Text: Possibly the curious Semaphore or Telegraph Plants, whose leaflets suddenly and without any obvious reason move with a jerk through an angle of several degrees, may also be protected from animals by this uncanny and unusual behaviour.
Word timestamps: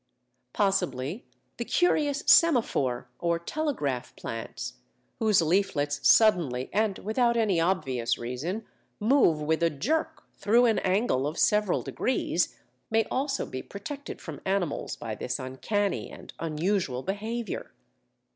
Possibly 0.51 1.27
the 1.57 1.63
curious 1.63 2.23
Semaphore 2.25 3.07
or 3.19 3.37
Telegraph 3.37 4.15
Plants, 4.15 4.79
whose 5.19 5.43
leaflets 5.43 5.99
suddenly 6.09 6.71
and 6.73 6.97
without 6.97 7.37
any 7.37 7.59
obvious 7.59 8.17
reason 8.17 8.65
move 8.99 9.39
with 9.43 9.61
a 9.61 9.69
jerk 9.69 10.23
through 10.33 10.65
an 10.65 10.79
angle 10.79 11.27
of 11.27 11.37
several 11.37 11.83
degrees, 11.83 12.57
may 12.89 13.03
also 13.11 13.45
be 13.45 13.61
protected 13.61 14.19
from 14.19 14.41
animals 14.43 14.95
by 14.95 15.13
this 15.13 15.37
uncanny 15.37 16.09
and 16.09 16.33
unusual 16.39 17.03
behaviour. 17.03 17.71